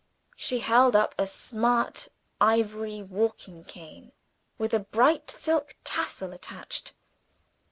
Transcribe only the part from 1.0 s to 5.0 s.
a smart ivory walking cane, with a